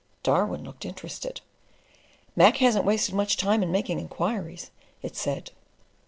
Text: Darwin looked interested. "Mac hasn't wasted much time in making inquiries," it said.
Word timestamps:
Darwin 0.23 0.63
looked 0.63 0.83
interested. 0.83 1.41
"Mac 2.35 2.57
hasn't 2.57 2.85
wasted 2.85 3.13
much 3.13 3.37
time 3.37 3.61
in 3.61 3.71
making 3.71 3.99
inquiries," 3.99 4.71
it 5.03 5.15
said. 5.15 5.51